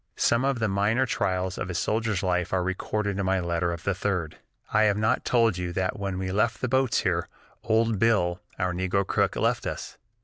Some 0.15 0.43
of 0.43 0.57
the 0.57 0.67
minor 0.67 1.05
trials 1.05 1.59
of 1.59 1.69
a 1.69 1.75
soldier's 1.75 2.23
life 2.23 2.51
are 2.51 2.63
recorded 2.63 3.19
in 3.19 3.25
my 3.27 3.39
letter 3.39 3.71
of 3.71 3.83
the 3.83 3.91
3d: 3.91 4.33
"I 4.73 4.85
have 4.85 4.97
not 4.97 5.23
told 5.23 5.59
you 5.59 5.71
that 5.73 5.99
when 5.99 6.17
we 6.17 6.31
left 6.31 6.59
the 6.59 6.67
boats 6.67 7.01
here, 7.01 7.27
old 7.63 7.99
Bill, 7.99 8.41
our 8.57 8.73
negro 8.73 9.05
cook, 9.05 9.35
left 9.35 9.67
us. 9.67 9.99